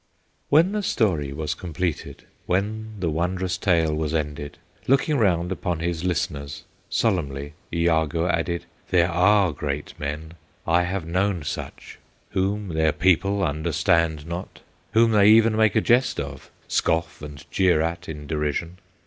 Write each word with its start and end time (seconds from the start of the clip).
When 0.49 0.71
the 0.71 0.81
story 0.81 1.31
was 1.31 1.53
completed, 1.53 2.23
When 2.47 2.93
the 2.99 3.11
wondrous 3.11 3.55
tale 3.55 3.93
was 3.93 4.15
ended, 4.15 4.57
Looking 4.87 5.19
round 5.19 5.51
upon 5.51 5.79
his 5.79 6.03
listeners, 6.03 6.63
Solemnly 6.89 7.53
Iagoo 7.71 8.25
added: 8.27 8.65
"There 8.89 9.11
are 9.11 9.51
great 9.51 9.93
men, 9.99 10.33
I 10.65 10.85
have 10.85 11.05
known 11.05 11.43
such, 11.43 11.99
Whom 12.31 12.69
their 12.69 12.93
people 12.93 13.43
understand 13.43 14.25
not, 14.25 14.61
Whom 14.93 15.11
they 15.11 15.27
even 15.29 15.55
make 15.55 15.75
a 15.75 15.81
jest 15.81 16.19
of, 16.19 16.49
Scoff 16.67 17.21
and 17.21 17.45
jeer 17.51 17.79
at 17.83 18.09
in 18.09 18.25
derision. 18.25 18.79